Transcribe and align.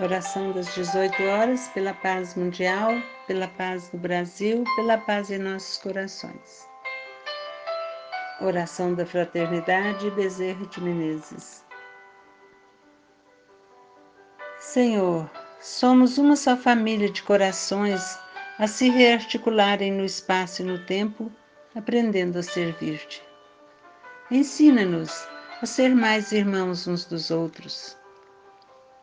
Oração 0.00 0.50
das 0.50 0.74
18 0.74 1.22
horas 1.22 1.68
pela 1.68 1.94
paz 1.94 2.34
mundial, 2.34 2.90
pela 3.28 3.46
paz 3.46 3.90
do 3.90 3.96
Brasil, 3.96 4.64
pela 4.74 4.98
paz 4.98 5.30
em 5.30 5.38
nossos 5.38 5.76
corações. 5.76 6.66
Oração 8.40 8.92
da 8.92 9.06
Fraternidade 9.06 10.10
Bezerra 10.10 10.66
de 10.66 10.80
Menezes. 10.80 11.64
Senhor, 14.58 15.30
somos 15.60 16.18
uma 16.18 16.34
só 16.34 16.56
família 16.56 17.08
de 17.08 17.22
corações 17.22 18.18
a 18.58 18.66
se 18.66 18.90
rearticularem 18.90 19.92
no 19.92 20.04
espaço 20.04 20.62
e 20.62 20.64
no 20.64 20.84
tempo, 20.86 21.30
aprendendo 21.72 22.40
a 22.40 22.42
servir-te. 22.42 23.22
Ensina-nos 24.28 25.28
a 25.62 25.66
ser 25.66 25.94
mais 25.94 26.32
irmãos 26.32 26.88
uns 26.88 27.04
dos 27.04 27.30
outros 27.30 27.96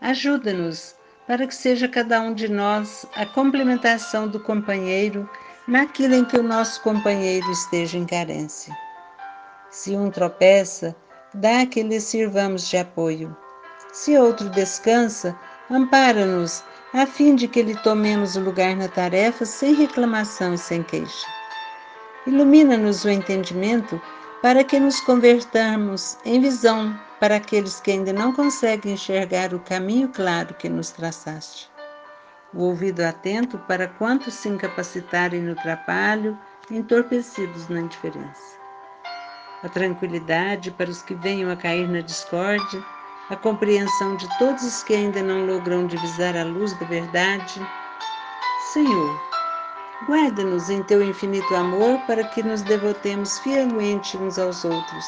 Ajuda-nos 0.01 0.95
para 1.27 1.45
que 1.45 1.53
seja 1.53 1.87
cada 1.87 2.19
um 2.19 2.33
de 2.33 2.49
nós 2.49 3.05
a 3.15 3.23
complementação 3.23 4.27
do 4.27 4.39
companheiro 4.39 5.29
naquilo 5.67 6.15
em 6.15 6.25
que 6.25 6.37
o 6.37 6.43
nosso 6.43 6.81
companheiro 6.81 7.49
esteja 7.51 7.99
em 7.99 8.05
carência. 8.05 8.75
Se 9.69 9.95
um 9.95 10.09
tropeça, 10.09 10.95
dá 11.35 11.67
que 11.67 11.83
lhe 11.83 12.01
sirvamos 12.01 12.67
de 12.67 12.77
apoio. 12.77 13.37
Se 13.93 14.17
outro 14.17 14.49
descansa, 14.49 15.37
ampara-nos, 15.69 16.63
a 16.93 17.05
fim 17.05 17.35
de 17.35 17.47
que 17.47 17.61
lhe 17.61 17.75
tomemos 17.83 18.35
o 18.35 18.41
lugar 18.41 18.75
na 18.75 18.87
tarefa 18.87 19.45
sem 19.45 19.75
reclamação 19.75 20.55
e 20.55 20.57
sem 20.57 20.81
queixa. 20.81 21.27
Ilumina-nos 22.25 23.05
o 23.05 23.09
entendimento 23.09 24.01
para 24.41 24.63
que 24.63 24.79
nos 24.79 24.99
convertamos 24.99 26.17
em 26.25 26.41
visão 26.41 26.99
para 27.21 27.35
aqueles 27.35 27.79
que 27.79 27.91
ainda 27.91 28.11
não 28.11 28.33
conseguem 28.33 28.93
enxergar 28.93 29.53
o 29.53 29.59
caminho 29.59 30.09
claro 30.09 30.55
que 30.55 30.67
nos 30.67 30.89
traçaste. 30.89 31.69
O 32.51 32.63
ouvido 32.63 33.01
atento 33.01 33.59
para 33.59 33.87
quantos 33.87 34.33
se 34.33 34.49
incapacitarem 34.49 35.39
no 35.39 35.53
trabalho, 35.53 36.35
entorpecidos 36.71 37.69
na 37.69 37.81
indiferença. 37.81 38.57
A 39.61 39.69
tranquilidade 39.69 40.71
para 40.71 40.89
os 40.89 41.03
que 41.03 41.13
venham 41.13 41.51
a 41.51 41.55
cair 41.55 41.87
na 41.87 42.01
discórdia, 42.01 42.83
a 43.29 43.35
compreensão 43.35 44.17
de 44.17 44.27
todos 44.39 44.63
os 44.63 44.81
que 44.81 44.95
ainda 44.95 45.21
não 45.21 45.45
logram 45.45 45.85
divisar 45.85 46.35
a 46.35 46.43
luz 46.43 46.73
da 46.79 46.87
verdade. 46.87 47.61
Senhor, 48.73 49.31
Guarda-nos 50.07 50.71
em 50.71 50.81
teu 50.81 51.03
infinito 51.03 51.55
amor 51.55 51.99
para 52.07 52.23
que 52.23 52.41
nos 52.41 52.63
devotemos 52.63 53.37
fielmente 53.37 54.17
uns 54.17 54.39
aos 54.39 54.65
outros. 54.65 55.05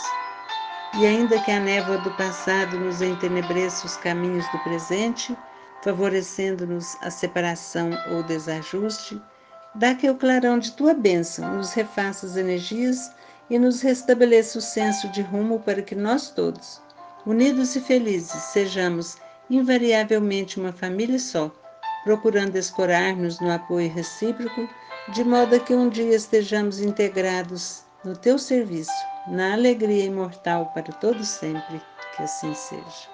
E 0.96 1.08
ainda 1.08 1.40
que 1.40 1.50
a 1.50 1.60
névoa 1.60 1.98
do 1.98 2.12
passado 2.12 2.80
nos 2.80 3.02
entenebreça 3.02 3.88
os 3.88 3.98
caminhos 3.98 4.48
do 4.52 4.60
presente, 4.60 5.36
favorecendo-nos 5.82 6.96
a 7.02 7.10
separação 7.10 7.90
ou 8.12 8.22
desajuste, 8.22 9.20
dá 9.74 9.96
que 9.96 10.08
o 10.08 10.16
clarão 10.16 10.60
de 10.60 10.72
tua 10.74 10.94
bênção 10.94 11.56
nos 11.56 11.74
refaça 11.74 12.28
as 12.28 12.38
energias 12.38 13.12
e 13.50 13.58
nos 13.58 13.82
restabeleça 13.82 14.60
o 14.60 14.62
senso 14.62 15.10
de 15.10 15.24
rumo 15.24 15.60
para 15.62 15.82
que 15.82 15.96
nós 15.96 16.30
todos, 16.30 16.80
unidos 17.26 17.76
e 17.76 17.82
felizes, 17.82 18.44
sejamos 18.44 19.18
invariavelmente 19.50 20.60
uma 20.60 20.72
família 20.72 21.18
só, 21.18 21.52
procurando 22.04 22.56
escorar-nos 22.56 23.40
no 23.40 23.52
apoio 23.52 23.90
recíproco 23.90 24.70
de 25.12 25.24
modo 25.24 25.60
que 25.60 25.74
um 25.74 25.90
dia 25.90 26.16
estejamos 26.16 26.80
integrados 26.80 27.84
no 28.06 28.16
teu 28.16 28.38
serviço, 28.38 28.92
na 29.26 29.54
alegria 29.54 30.06
imortal 30.06 30.68
para 30.68 30.94
todo 30.94 31.24
sempre. 31.24 31.82
Que 32.16 32.24
assim 32.24 32.54
seja. 32.54 33.10